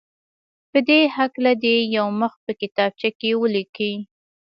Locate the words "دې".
0.87-1.01, 1.63-1.75